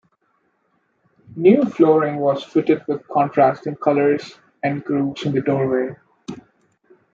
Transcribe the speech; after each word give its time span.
New 1.35 1.63
flooring 1.65 2.15
was 2.17 2.43
fitted, 2.43 2.83
with 2.87 3.07
contrasting 3.07 3.75
colours 3.75 4.39
and 4.63 4.83
grooves 4.83 5.27
in 5.27 5.31
the 5.31 5.41
doorways. 5.41 5.93